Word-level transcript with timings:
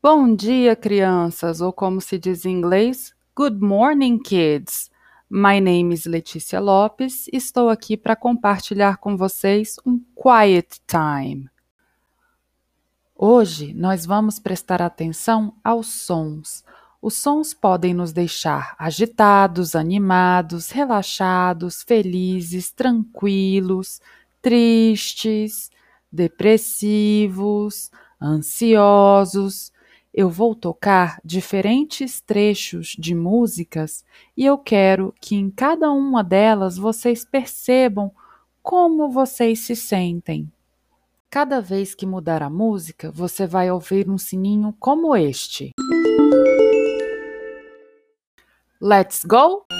Bom 0.00 0.32
dia, 0.32 0.76
crianças, 0.76 1.60
ou 1.60 1.72
como 1.72 2.00
se 2.00 2.16
diz 2.20 2.44
em 2.44 2.52
inglês, 2.52 3.12
Good 3.34 3.58
morning, 3.60 4.16
kids. 4.20 4.88
My 5.28 5.60
name 5.60 5.92
is 5.92 6.06
Letícia 6.06 6.60
Lopes. 6.60 7.26
Estou 7.32 7.68
aqui 7.68 7.96
para 7.96 8.14
compartilhar 8.14 8.98
com 8.98 9.16
vocês 9.16 9.74
um 9.84 10.00
quiet 10.14 10.80
time. 10.86 11.50
Hoje 13.12 13.74
nós 13.74 14.06
vamos 14.06 14.38
prestar 14.38 14.80
atenção 14.80 15.56
aos 15.64 15.88
sons. 15.88 16.64
Os 17.02 17.14
sons 17.14 17.52
podem 17.52 17.92
nos 17.92 18.12
deixar 18.12 18.76
agitados, 18.78 19.74
animados, 19.74 20.70
relaxados, 20.70 21.82
felizes, 21.82 22.70
tranquilos, 22.70 24.00
tristes, 24.40 25.72
depressivos, 26.12 27.90
ansiosos 28.22 29.72
eu 30.18 30.28
vou 30.28 30.52
tocar 30.52 31.20
diferentes 31.24 32.20
trechos 32.20 32.96
de 32.98 33.14
músicas 33.14 34.04
e 34.36 34.44
eu 34.44 34.58
quero 34.58 35.14
que 35.20 35.36
em 35.36 35.48
cada 35.48 35.92
uma 35.92 36.24
delas 36.24 36.76
vocês 36.76 37.24
percebam 37.24 38.10
como 38.60 39.08
vocês 39.12 39.60
se 39.60 39.76
sentem. 39.76 40.50
Cada 41.30 41.60
vez 41.60 41.94
que 41.94 42.04
mudar 42.04 42.42
a 42.42 42.50
música, 42.50 43.12
você 43.12 43.46
vai 43.46 43.70
ouvir 43.70 44.10
um 44.10 44.18
sininho 44.18 44.74
como 44.80 45.14
este. 45.14 45.70
Let's 48.80 49.24
go! 49.24 49.77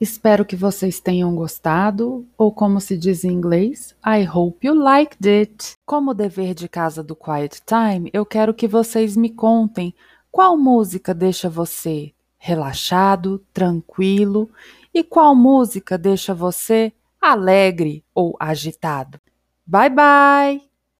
Espero 0.00 0.44
que 0.44 0.54
vocês 0.54 1.00
tenham 1.00 1.34
gostado, 1.34 2.26
ou 2.36 2.52
como 2.52 2.80
se 2.80 2.98
diz 2.98 3.24
em 3.24 3.32
inglês, 3.32 3.96
I 4.04 4.28
hope 4.28 4.66
you 4.66 4.74
liked 4.74 5.26
it. 5.26 5.74
Como 5.86 6.12
dever 6.12 6.54
de 6.54 6.68
casa 6.68 7.02
do 7.02 7.16
Quiet 7.16 7.62
Time, 7.64 8.10
eu 8.12 8.26
quero 8.26 8.52
que 8.52 8.68
vocês 8.68 9.16
me 9.16 9.30
contem 9.30 9.94
qual 10.30 10.56
música 10.56 11.14
deixa 11.14 11.48
você 11.48 12.12
relaxado, 12.36 13.42
tranquilo 13.52 14.50
e 14.92 15.02
qual 15.02 15.34
música 15.34 15.96
deixa 15.96 16.34
você 16.34 16.92
alegre 17.20 18.04
ou 18.14 18.36
agitado. 18.38 19.18
Bye 19.66 19.90
bye! 19.90 20.75